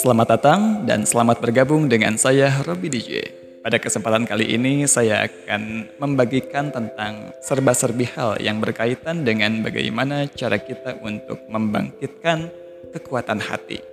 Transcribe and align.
Selamat 0.00 0.32
datang 0.32 0.88
dan 0.88 1.04
selamat 1.04 1.44
bergabung 1.44 1.84
dengan 1.84 2.16
saya 2.16 2.48
Robi 2.64 2.88
DJ. 2.88 3.20
Pada 3.60 3.76
kesempatan 3.76 4.24
kali 4.24 4.56
ini 4.56 4.88
saya 4.88 5.28
akan 5.28 5.92
membagikan 6.00 6.72
tentang 6.72 7.36
serba-serbi 7.44 8.08
hal 8.16 8.40
yang 8.40 8.64
berkaitan 8.64 9.28
dengan 9.28 9.60
bagaimana 9.60 10.24
cara 10.32 10.56
kita 10.56 10.96
untuk 11.04 11.44
membangkitkan 11.52 12.48
kekuatan 12.96 13.44
hati. 13.44 13.84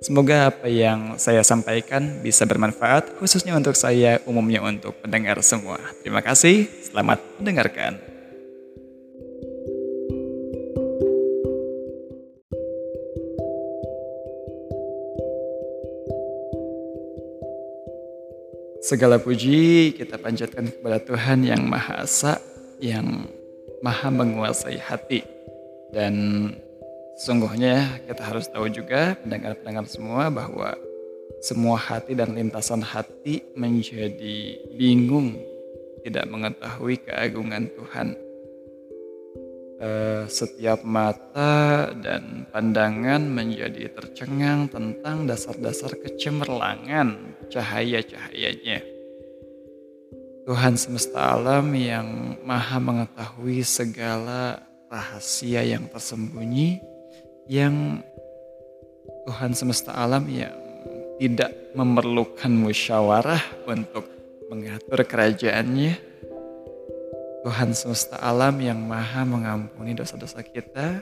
Semoga 0.00 0.48
apa 0.48 0.64
yang 0.64 1.20
saya 1.20 1.44
sampaikan 1.44 2.24
bisa 2.24 2.48
bermanfaat 2.48 3.20
khususnya 3.20 3.52
untuk 3.52 3.76
saya 3.76 4.16
umumnya 4.24 4.64
untuk 4.64 4.96
pendengar 5.04 5.44
semua. 5.44 5.76
Terima 6.00 6.24
kasih, 6.24 6.72
selamat 6.88 7.20
mendengarkan. 7.36 8.09
Segala 18.90 19.22
puji 19.22 19.94
kita 19.94 20.18
panjatkan 20.18 20.66
kepada 20.66 20.98
Tuhan 20.98 21.46
yang 21.46 21.62
Maha 21.62 22.02
Esa, 22.02 22.42
yang 22.82 23.22
Maha 23.86 24.10
menguasai 24.10 24.82
hati. 24.82 25.22
Dan 25.94 26.50
sungguhnya 27.14 28.02
kita 28.10 28.18
harus 28.26 28.50
tahu 28.50 28.66
juga 28.66 29.14
pendengar-pendengar 29.22 29.86
semua 29.86 30.26
bahwa 30.34 30.74
semua 31.38 31.78
hati 31.78 32.18
dan 32.18 32.34
lintasan 32.34 32.82
hati 32.82 33.46
menjadi 33.54 34.58
bingung 34.74 35.38
tidak 36.02 36.26
mengetahui 36.26 36.98
keagungan 37.06 37.70
Tuhan 37.70 38.18
setiap 40.28 40.84
mata 40.84 41.88
dan 41.96 42.44
pandangan 42.52 43.24
menjadi 43.24 43.88
tercengang 43.96 44.68
tentang 44.68 45.24
dasar-dasar 45.24 45.96
kecemerlangan 45.96 47.40
cahaya-cahayanya. 47.48 48.84
Tuhan 50.44 50.74
semesta 50.76 51.32
alam 51.36 51.72
yang 51.72 52.36
maha 52.44 52.76
mengetahui 52.76 53.64
segala 53.64 54.60
rahasia 54.92 55.64
yang 55.64 55.88
tersembunyi, 55.88 56.82
yang 57.48 58.04
Tuhan 59.24 59.56
semesta 59.56 59.96
alam 59.96 60.28
yang 60.28 60.52
tidak 61.20 61.52
memerlukan 61.72 62.50
musyawarah 62.50 63.64
untuk 63.68 64.08
mengatur 64.50 65.06
kerajaannya, 65.06 66.09
Tuhan 67.40 67.72
semesta 67.72 68.20
alam 68.20 68.60
yang 68.60 68.76
maha 68.84 69.24
mengampuni 69.24 69.96
dosa-dosa 69.96 70.44
kita 70.44 71.00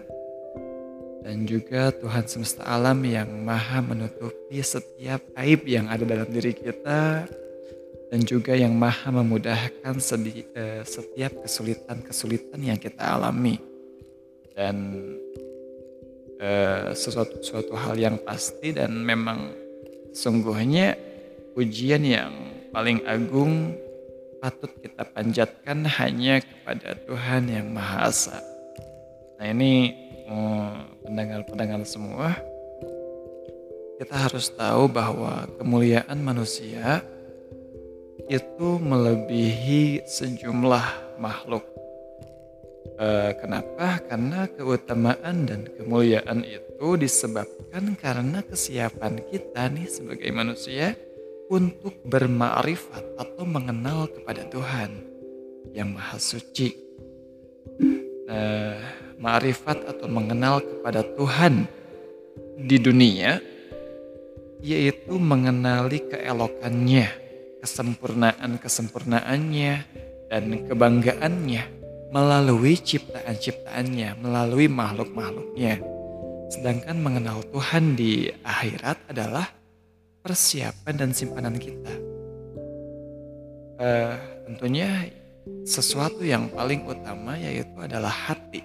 dan 1.27 1.37
juga 1.45 1.91
Tuhan 1.91 2.31
semesta 2.31 2.63
alam 2.63 3.03
yang 3.03 3.27
maha 3.43 3.83
menutupi 3.83 4.63
setiap 4.63 5.19
aib 5.35 5.67
yang 5.67 5.91
ada 5.91 6.07
dalam 6.07 6.31
diri 6.31 6.55
kita 6.55 7.27
dan 8.09 8.21
juga 8.25 8.55
yang 8.55 8.73
maha 8.73 9.11
memudahkan 9.11 9.99
eh, 9.99 10.83
setiap 10.87 11.33
kesulitan-kesulitan 11.45 12.61
yang 12.63 12.79
kita 12.81 13.19
alami. 13.19 13.61
Dan 14.59 15.07
uh, 16.43 16.91
sesuatu, 16.91 17.39
sesuatu 17.39 17.79
hal 17.79 17.95
yang 17.95 18.19
pasti 18.27 18.75
dan 18.75 18.91
memang 18.91 19.55
sungguhnya 20.11 20.99
ujian 21.55 22.03
yang 22.03 22.33
paling 22.75 23.07
agung 23.07 23.79
patut 24.39 24.71
kita 24.79 25.03
panjatkan 25.03 25.87
hanya 25.99 26.39
kepada 26.43 26.95
Tuhan 27.07 27.51
yang 27.51 27.75
Maha 27.75 28.11
Esa. 28.11 28.39
Nah 29.39 29.47
ini 29.51 29.95
pendengar-pendengar 31.09 31.83
semua, 31.89 32.37
kita 33.99 34.15
harus 34.29 34.53
tahu 34.53 34.87
bahwa 34.87 35.49
kemuliaan 35.57 36.21
manusia 36.21 37.03
itu 38.29 38.69
melebihi 38.77 40.05
sejumlah 40.05 41.17
makhluk. 41.17 41.65
E, 43.01 43.33
kenapa? 43.41 44.05
Karena 44.05 44.45
keutamaan 44.53 45.49
dan 45.49 45.65
kemuliaan 45.81 46.45
itu 46.45 46.89
disebabkan 47.01 47.97
karena 47.97 48.45
kesiapan 48.45 49.25
kita 49.33 49.73
nih 49.73 49.89
sebagai 49.89 50.31
manusia 50.31 50.93
untuk 51.49 51.97
bermakrifat 52.05 53.17
atau 53.17 53.49
mengenal 53.49 54.13
kepada 54.13 54.45
Tuhan 54.49 54.91
yang 55.73 55.97
Maha 55.97 56.21
Suci. 56.21 56.77
Nah, 58.29 58.77
ma'rifat 59.17 59.89
atau 59.89 60.05
mengenal 60.07 60.61
kepada 60.61 61.01
Tuhan 61.03 61.65
di 62.61 62.77
dunia 62.77 63.41
yaitu 64.59 65.15
mengenali 65.17 66.03
keelokannya, 66.11 67.07
kesempurnaan-kesempurnaannya, 67.63 69.73
dan 70.29 70.45
kebanggaannya 70.67 71.63
melalui 72.11 72.75
ciptaan-ciptaannya, 72.77 74.19
melalui 74.19 74.67
makhluk-makhluknya. 74.67 75.79
Sedangkan 76.49 76.97
mengenal 76.99 77.45
Tuhan 77.53 77.93
di 77.95 78.33
akhirat 78.43 79.13
adalah 79.13 79.47
persiapan 80.29 80.93
dan 80.93 81.11
simpanan 81.17 81.57
kita. 81.57 81.95
Uh, 83.81 84.13
tentunya 84.45 85.09
sesuatu 85.65 86.21
yang 86.21 86.53
paling 86.53 86.85
utama 86.85 87.41
yaitu 87.41 87.73
adalah 87.81 88.13
hati. 88.13 88.61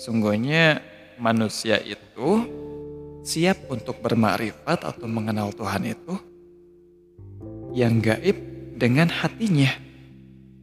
Sungguhnya 0.00 0.80
manusia 1.20 1.76
itu 1.84 2.48
siap 3.20 3.68
untuk 3.68 4.00
bermakrifat 4.00 4.88
atau 4.88 5.04
mengenal 5.04 5.52
Tuhan 5.52 5.84
itu 5.84 6.14
yang 7.76 8.00
gaib 8.00 8.40
dengan 8.80 9.12
hatinya, 9.12 9.68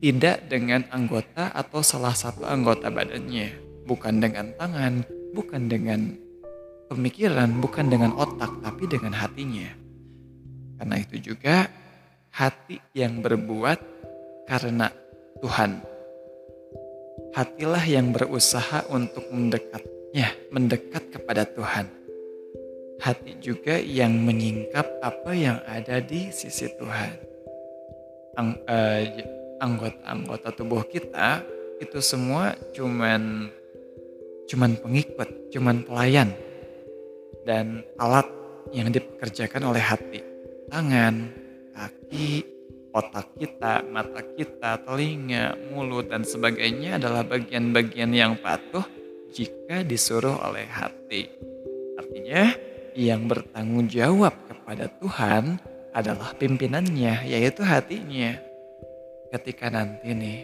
tidak 0.02 0.50
dengan 0.50 0.82
anggota 0.90 1.54
atau 1.54 1.86
salah 1.86 2.18
satu 2.18 2.42
anggota 2.50 2.90
badannya, 2.90 3.54
bukan 3.86 4.18
dengan 4.18 4.50
tangan, 4.58 5.06
bukan 5.38 5.70
dengan 5.70 6.18
pemikiran, 6.90 7.62
bukan 7.62 7.86
dengan 7.92 8.12
otak, 8.18 8.50
tapi 8.66 8.90
dengan 8.90 9.14
hatinya. 9.14 9.91
Karena 10.82 10.98
itu 10.98 11.22
juga 11.22 11.70
hati 12.34 12.82
yang 12.98 13.22
berbuat 13.22 13.78
karena 14.50 14.90
Tuhan. 15.38 15.78
Hatilah 17.38 17.86
yang 17.86 18.10
berusaha 18.10 18.90
untuk 18.90 19.30
mendekatnya, 19.30 20.34
mendekat 20.50 21.14
kepada 21.14 21.46
Tuhan. 21.46 21.86
Hati 22.98 23.38
juga 23.38 23.78
yang 23.78 24.26
menyingkap 24.26 25.06
apa 25.06 25.38
yang 25.38 25.62
ada 25.70 26.02
di 26.02 26.34
sisi 26.34 26.66
Tuhan. 26.74 27.14
Ang, 28.42 28.58
uh, 28.66 29.02
anggota-anggota 29.62 30.50
tubuh 30.58 30.82
kita 30.90 31.46
itu 31.78 32.02
semua 32.02 32.58
cuman 32.74 33.54
cuman 34.50 34.72
pengikut, 34.82 35.30
cuman 35.54 35.86
pelayan 35.86 36.34
dan 37.46 37.86
alat 38.02 38.26
yang 38.74 38.90
dipekerjakan 38.90 39.70
oleh 39.70 39.86
hati 39.86 40.31
tangan, 40.72 41.28
kaki, 41.76 42.48
otak 42.96 43.28
kita, 43.36 43.84
mata 43.92 44.24
kita, 44.40 44.80
telinga, 44.88 45.60
mulut, 45.76 46.08
dan 46.08 46.24
sebagainya 46.24 46.96
adalah 46.96 47.28
bagian-bagian 47.28 48.16
yang 48.16 48.40
patuh 48.40 48.88
jika 49.36 49.84
disuruh 49.84 50.40
oleh 50.48 50.64
hati. 50.72 51.28
Artinya, 52.00 52.56
yang 52.96 53.28
bertanggung 53.28 53.92
jawab 53.92 54.32
kepada 54.48 54.88
Tuhan 55.04 55.60
adalah 55.92 56.32
pimpinannya, 56.40 57.28
yaitu 57.28 57.68
hatinya. 57.68 58.40
Ketika 59.36 59.68
nanti 59.68 60.16
nih, 60.16 60.40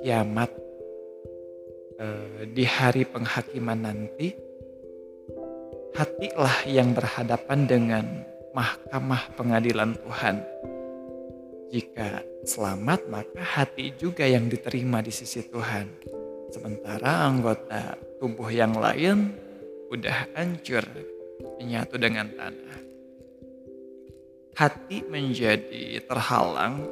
kiamat 0.00 0.48
eh, 2.00 2.48
di 2.48 2.64
hari 2.64 3.04
penghakiman 3.04 3.92
nanti, 3.92 4.32
hatilah 5.92 6.64
yang 6.64 6.96
berhadapan 6.96 7.68
dengan 7.68 8.04
mahkamah 8.52 9.32
pengadilan 9.36 9.96
Tuhan. 9.96 10.36
Jika 11.72 12.20
selamat, 12.44 13.08
maka 13.08 13.40
hati 13.40 13.96
juga 13.96 14.28
yang 14.28 14.52
diterima 14.52 15.00
di 15.00 15.08
sisi 15.08 15.40
Tuhan. 15.48 15.88
Sementara 16.52 17.24
anggota 17.24 17.96
tubuh 18.20 18.52
yang 18.52 18.76
lain 18.76 19.32
udah 19.88 20.36
hancur, 20.36 20.84
menyatu 21.56 21.96
dengan 21.96 22.28
tanah. 22.28 22.80
Hati 24.52 25.00
menjadi 25.08 26.04
terhalang 26.04 26.84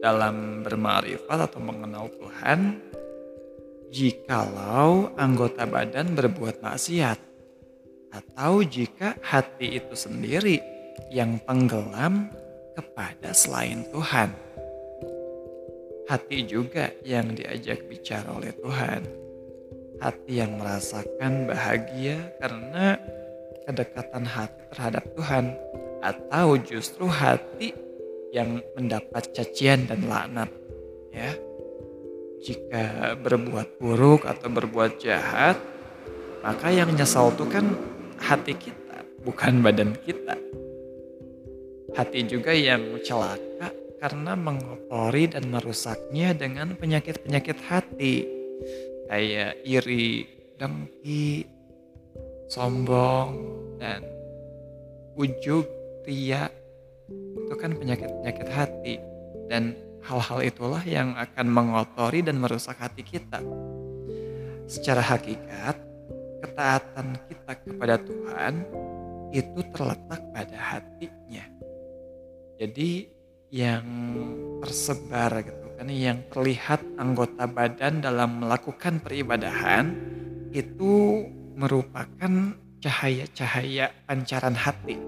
dalam 0.00 0.64
bermarifat 0.64 1.52
atau 1.52 1.60
mengenal 1.60 2.08
Tuhan 2.08 2.80
jikalau 3.92 5.12
anggota 5.20 5.68
badan 5.68 6.16
berbuat 6.16 6.64
maksiat 6.64 7.33
atau 8.14 8.62
jika 8.62 9.18
hati 9.18 9.82
itu 9.82 9.94
sendiri 9.98 10.62
yang 11.10 11.42
tenggelam 11.42 12.30
kepada 12.78 13.34
selain 13.34 13.82
Tuhan. 13.90 14.30
Hati 16.06 16.38
juga 16.46 16.94
yang 17.02 17.34
diajak 17.34 17.90
bicara 17.90 18.30
oleh 18.30 18.54
Tuhan. 18.54 19.02
Hati 19.98 20.32
yang 20.38 20.60
merasakan 20.60 21.50
bahagia 21.50 22.34
karena 22.38 22.98
kedekatan 23.66 24.24
hati 24.28 24.62
terhadap 24.70 25.04
Tuhan 25.16 25.56
atau 26.04 26.60
justru 26.60 27.08
hati 27.08 27.72
yang 28.34 28.60
mendapat 28.76 29.32
cacian 29.32 29.88
dan 29.88 30.04
laknat 30.04 30.50
ya 31.14 31.32
jika 32.44 33.14
berbuat 33.16 33.80
buruk 33.80 34.28
atau 34.28 34.50
berbuat 34.52 35.00
jahat 35.00 35.56
maka 36.44 36.68
yang 36.68 36.92
nyesal 36.92 37.32
itu 37.32 37.48
kan 37.48 37.64
hati 38.24 38.56
kita 38.56 39.04
bukan 39.28 39.60
badan 39.60 39.92
kita 40.00 40.34
hati 41.94 42.26
juga 42.26 42.56
yang 42.56 42.96
celaka 43.04 43.70
karena 44.00 44.36
mengotori 44.36 45.30
dan 45.30 45.48
merusaknya 45.48 46.36
dengan 46.36 46.76
penyakit-penyakit 46.76 47.58
hati 47.64 48.44
kayak 49.08 49.60
iri, 49.64 50.28
dengki, 50.58 51.46
sombong, 52.48 53.30
dan 53.80 54.04
ujub, 55.16 55.64
ria. 56.04 56.48
Itu 57.44 57.54
kan 57.60 57.76
penyakit-penyakit 57.76 58.48
hati. 58.48 58.94
Dan 59.48 59.76
hal-hal 60.04 60.40
itulah 60.44 60.82
yang 60.84 61.16
akan 61.16 61.46
mengotori 61.48 62.24
dan 62.24 62.40
merusak 62.40 62.80
hati 62.80 63.04
kita. 63.04 63.44
Secara 64.64 65.04
hakikat, 65.04 65.76
ketaatan 66.44 67.16
kita 67.24 67.52
kepada 67.64 67.96
Tuhan 67.96 68.54
itu 69.32 69.60
terletak 69.72 70.20
pada 70.36 70.58
hatinya. 70.76 71.44
Jadi 72.60 73.08
yang 73.48 73.86
tersebar 74.60 75.40
gitu 75.40 75.66
kan 75.74 75.88
yang 75.88 76.20
terlihat 76.28 76.84
anggota 77.00 77.48
badan 77.48 78.04
dalam 78.04 78.44
melakukan 78.44 79.00
peribadahan 79.00 79.96
itu 80.52 81.24
merupakan 81.56 82.54
cahaya-cahaya 82.78 83.90
pancaran 84.04 84.54
hati. 84.54 85.00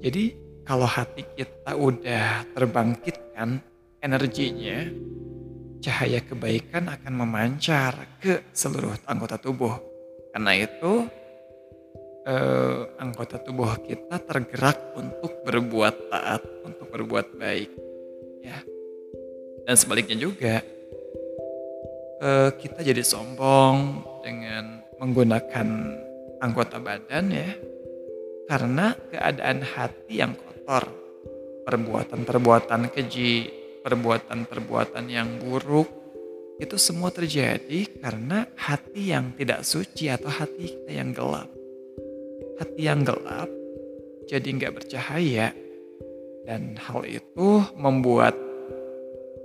Jadi 0.00 0.24
kalau 0.66 0.88
hati 0.88 1.22
kita 1.38 1.78
udah 1.78 2.48
terbangkitkan 2.50 3.62
energinya, 4.02 4.90
cahaya 5.78 6.18
kebaikan 6.18 6.90
akan 6.90 7.14
memancar 7.14 7.94
ke 8.18 8.42
seluruh 8.50 8.98
anggota 9.06 9.38
tubuh. 9.38 9.95
Karena 10.36 10.52
itu 10.52 11.08
eh, 12.28 12.80
anggota 13.00 13.40
tubuh 13.40 13.72
kita 13.80 14.20
tergerak 14.20 14.92
untuk 14.92 15.40
berbuat 15.48 16.12
taat, 16.12 16.44
untuk 16.60 16.92
berbuat 16.92 17.40
baik. 17.40 17.72
Ya. 18.44 18.60
Dan 19.64 19.80
sebaliknya 19.80 20.20
juga, 20.20 20.60
eh, 22.20 22.50
kita 22.52 22.84
jadi 22.84 23.00
sombong 23.00 24.04
dengan 24.20 24.84
menggunakan 25.00 25.68
anggota 26.44 26.84
badan 26.84 27.32
ya, 27.32 27.56
karena 28.44 28.92
keadaan 29.08 29.64
hati 29.64 30.20
yang 30.20 30.36
kotor, 30.36 30.84
perbuatan-perbuatan 31.64 32.92
keji, 32.92 33.48
perbuatan-perbuatan 33.80 35.04
yang 35.08 35.40
buruk, 35.40 35.88
itu 36.56 36.76
semua 36.80 37.12
terjadi 37.12 37.84
karena 38.00 38.48
hati 38.56 39.12
yang 39.12 39.36
tidak 39.36 39.60
suci 39.62 40.08
atau 40.08 40.32
hati 40.32 40.72
kita 40.72 40.90
yang 40.92 41.12
gelap 41.12 41.48
hati 42.56 42.80
yang 42.88 43.04
gelap 43.04 43.48
jadi 44.26 44.48
nggak 44.56 44.74
bercahaya 44.74 45.52
dan 46.46 46.78
hal 46.78 47.02
itu 47.04 47.62
membuat 47.74 48.34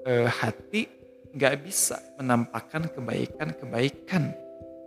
eh, 0.05 0.29
hati 0.29 0.87
nggak 1.31 1.63
bisa 1.63 1.97
menampakkan 2.19 2.91
kebaikan-kebaikan 2.91 4.35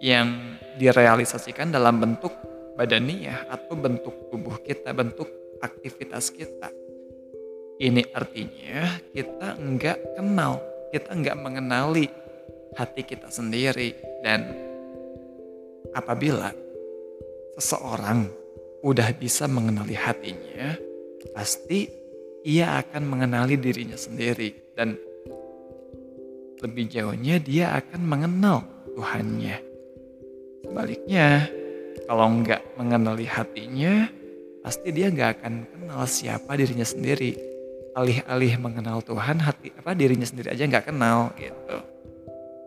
yang 0.05 0.61
direalisasikan 0.77 1.73
dalam 1.73 1.97
bentuk 1.97 2.33
badaniah 2.77 3.49
atau 3.49 3.75
bentuk 3.79 4.29
tubuh 4.29 4.61
kita, 4.61 4.93
bentuk 4.93 5.31
aktivitas 5.65 6.29
kita. 6.35 6.69
Ini 7.81 8.13
artinya 8.13 9.01
kita 9.11 9.57
nggak 9.57 10.21
kenal, 10.21 10.61
kita 10.95 11.11
nggak 11.11 11.43
mengenali 11.43 12.07
hati 12.79 13.03
kita 13.03 13.27
sendiri 13.27 13.99
dan 14.23 14.47
apabila 15.91 16.55
seseorang 17.59 18.31
udah 18.87 19.11
bisa 19.19 19.51
mengenali 19.51 19.99
hatinya, 19.99 20.79
pasti 21.35 21.91
ia 22.47 22.79
akan 22.79 23.03
mengenali 23.11 23.59
dirinya 23.59 23.99
sendiri 23.99 24.55
dan 24.79 24.95
lebih 26.63 26.87
jauhnya 26.87 27.43
dia 27.43 27.75
akan 27.75 28.01
mengenal 28.07 28.63
Tuhannya. 28.95 29.59
Sebaliknya, 30.63 31.51
kalau 32.07 32.39
nggak 32.39 32.63
mengenali 32.79 33.27
hatinya, 33.27 34.07
pasti 34.63 34.95
dia 34.95 35.11
nggak 35.11 35.43
akan 35.43 35.55
kenal 35.67 36.07
siapa 36.07 36.55
dirinya 36.55 36.87
sendiri. 36.87 37.54
Alih-alih 37.95 38.59
mengenal 38.59 39.01
Tuhan, 39.07 39.39
hati 39.39 39.71
apa 39.79 39.95
dirinya 39.95 40.27
sendiri 40.27 40.51
aja 40.51 40.67
nggak 40.67 40.91
kenal 40.91 41.31
gitu. 41.39 41.77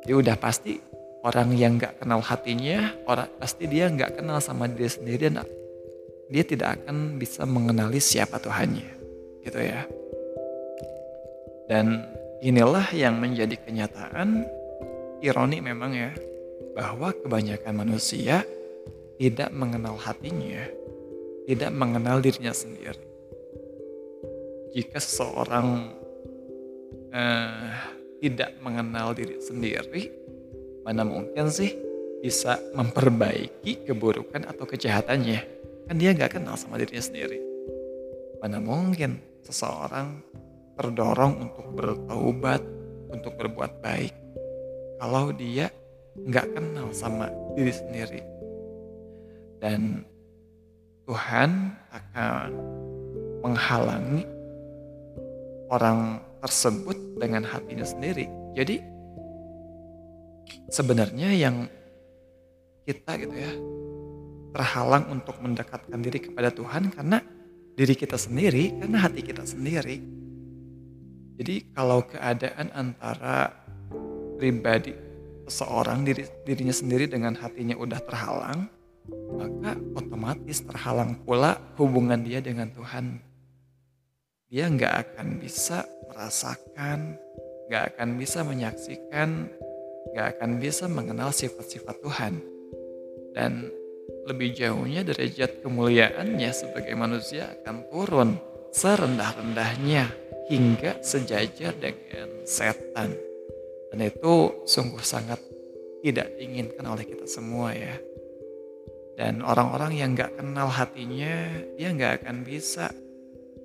Dia 0.07 0.15
udah 0.15 0.35
pasti 0.39 0.79
orang 1.27 1.51
yang 1.51 1.75
nggak 1.75 1.99
kenal 1.99 2.23
hatinya, 2.23 2.95
orang 3.03 3.27
pasti 3.35 3.67
dia 3.67 3.91
nggak 3.91 4.23
kenal 4.23 4.39
sama 4.39 4.71
diri 4.71 4.87
sendiri 4.87 5.27
dan 5.27 5.43
dia 6.31 6.43
tidak 6.47 6.79
akan 6.79 7.19
bisa 7.19 7.43
mengenali 7.43 7.99
siapa 7.99 8.39
Tuhannya, 8.39 8.87
gitu 9.43 9.59
ya. 9.59 9.83
Dan 11.67 12.07
inilah 12.39 12.87
yang 12.95 13.19
menjadi 13.19 13.59
kenyataan 13.59 14.47
ironi 15.19 15.59
memang 15.59 15.91
ya, 15.91 16.11
bahwa 16.71 17.11
kebanyakan 17.11 17.75
manusia 17.75 18.47
tidak 19.19 19.51
mengenal 19.51 19.99
hatinya, 19.99 20.63
tidak 21.47 21.71
mengenal 21.75 22.23
dirinya 22.23 22.55
sendiri. 22.55 23.06
Jika 24.75 24.97
seseorang 24.99 25.93
eh, 27.13 27.71
tidak 28.19 28.57
mengenal 28.63 29.13
diri 29.13 29.37
sendiri, 29.39 30.27
Mana 30.87 31.03
mungkin 31.03 31.51
sih 31.51 31.75
bisa 32.23 32.55
memperbaiki 32.71 33.83
keburukan 33.83 34.47
atau 34.47 34.63
kejahatannya. 34.63 35.39
Kan 35.83 35.99
dia 35.99 36.15
nggak 36.15 36.39
kenal 36.39 36.55
sama 36.55 36.79
dirinya 36.79 37.03
sendiri. 37.03 37.43
Mana 38.39 38.63
mungkin 38.63 39.19
seseorang 39.43 40.23
terdorong 40.79 41.43
untuk 41.43 41.75
bertaubat, 41.75 42.63
untuk 43.11 43.35
berbuat 43.35 43.83
baik. 43.83 44.15
Kalau 45.03 45.35
dia 45.35 45.67
nggak 46.15 46.55
kenal 46.55 46.87
sama 46.95 47.27
diri 47.59 47.75
sendiri. 47.75 48.23
Dan 49.59 50.07
Tuhan 51.03 51.75
akan 51.91 52.49
menghalangi 53.43 54.23
orang 55.71 56.21
tersebut 56.43 57.19
dengan 57.19 57.43
hatinya 57.43 57.83
sendiri. 57.83 58.27
Jadi 58.55 58.79
sebenarnya 60.71 61.33
yang 61.35 61.67
kita 62.87 63.19
gitu 63.19 63.35
ya 63.35 63.51
terhalang 64.55 65.11
untuk 65.11 65.37
mendekatkan 65.43 65.99
diri 65.99 66.19
kepada 66.23 66.49
Tuhan 66.49 66.89
karena 66.89 67.19
diri 67.77 67.93
kita 67.93 68.17
sendiri, 68.17 68.73
karena 68.81 68.97
hati 69.05 69.21
kita 69.21 69.45
sendiri. 69.45 70.01
Jadi 71.37 71.55
kalau 71.77 72.01
keadaan 72.09 72.73
antara 72.73 73.53
pribadi 74.41 74.97
seseorang 75.45 76.01
diri, 76.01 76.25
dirinya 76.41 76.73
sendiri 76.73 77.05
dengan 77.05 77.37
hatinya 77.37 77.77
udah 77.77 78.01
terhalang, 78.01 78.65
maka 79.37 79.77
otomatis 79.93 80.65
terhalang 80.65 81.21
pula 81.21 81.61
hubungan 81.77 82.25
dia 82.25 82.41
dengan 82.41 82.73
Tuhan. 82.73 83.21
Dia 84.47 84.71
nggak 84.71 84.93
akan 85.15 85.27
bisa 85.43 85.83
merasakan, 86.07 87.19
nggak 87.67 87.83
akan 87.95 88.09
bisa 88.15 88.43
menyaksikan 88.47 89.51
gak 90.17 90.37
akan 90.37 90.57
bisa 90.57 90.89
mengenal 90.89 91.29
sifat-sifat 91.29 92.01
Tuhan. 92.01 92.41
Dan 93.37 93.69
lebih 94.25 94.55
jauhnya 94.55 95.05
derajat 95.05 95.63
kemuliaannya 95.63 96.51
sebagai 96.51 96.97
manusia 96.97 97.53
akan 97.61 97.85
turun 97.93 98.29
serendah-rendahnya 98.73 100.09
hingga 100.49 101.05
sejajar 101.05 101.75
dengan 101.77 102.43
setan. 102.49 103.13
Dan 103.93 103.99
itu 104.03 104.65
sungguh 104.67 105.05
sangat 105.05 105.39
tidak 106.03 106.33
diinginkan 106.33 106.85
oleh 106.89 107.05
kita 107.05 107.29
semua 107.29 107.77
ya. 107.77 107.93
Dan 109.17 109.41
orang-orang 109.41 109.97
yang 109.97 110.13
gak 110.13 110.37
kenal 110.37 110.69
hatinya, 110.69 111.61
dia 111.77 111.89
gak 111.93 112.25
akan 112.25 112.41
bisa 112.41 112.89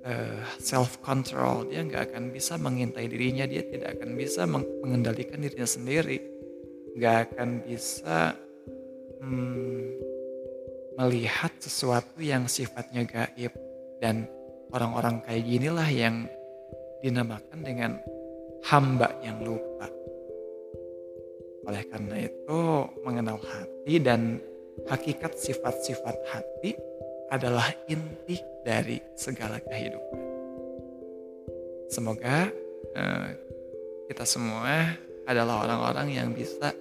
uh, 0.03 0.11
eh, 0.11 0.39
self 0.59 0.99
control 0.99 1.71
dia 1.71 1.83
nggak 1.83 2.13
akan 2.13 2.29
bisa 2.31 2.59
mengintai 2.59 3.07
dirinya 3.07 3.47
dia 3.47 3.63
tidak 3.63 3.99
akan 3.99 4.15
bisa 4.15 4.43
mengendalikan 4.47 5.39
dirinya 5.39 5.67
sendiri. 5.67 6.19
Nggak 6.93 7.17
akan 7.31 7.49
bisa 7.65 8.37
hmm, 9.23 9.87
melihat 10.99 11.51
sesuatu 11.57 12.21
yang 12.21 12.45
sifatnya 12.45 13.07
gaib. 13.07 13.53
Dan 14.03 14.27
orang-orang 14.75 15.23
kayak 15.23 15.47
ginilah 15.47 15.89
yang 15.89 16.27
dinamakan 16.99 17.59
dengan 17.63 17.91
hamba 18.67 19.15
yang 19.23 19.39
lupa. 19.39 19.87
Oleh 21.63 21.83
karena 21.87 22.27
itu 22.27 22.59
mengenal 23.07 23.39
hati 23.39 23.95
dan 24.03 24.43
hakikat 24.91 25.39
sifat-sifat 25.39 26.15
hati 26.31 26.75
adalah 27.33 27.65
inti 27.89 28.37
dari 28.61 29.01
segala 29.17 29.57
kehidupan. 29.57 30.21
Semoga 31.89 32.53
uh, 32.93 33.27
kita 34.05 34.21
semua 34.29 34.93
adalah 35.25 35.65
orang-orang 35.65 36.13
yang 36.13 36.29
bisa 36.29 36.77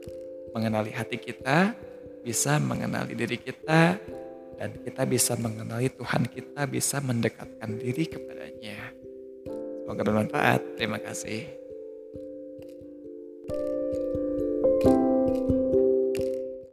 mengenali 0.53 0.93
hati 0.93 1.17
kita, 1.17 1.73
bisa 2.21 2.61
mengenali 2.61 3.17
diri 3.17 3.41
kita, 3.41 3.97
dan 4.61 4.71
kita 4.85 5.09
bisa 5.09 5.33
mengenali 5.41 5.89
Tuhan 5.89 6.29
kita, 6.29 6.69
bisa 6.69 7.01
mendekatkan 7.01 7.71
diri 7.81 8.05
kepadanya. 8.13 8.93
Semoga 9.83 10.03
bermanfaat. 10.05 10.77
Terima 10.77 11.01
kasih. 11.01 11.62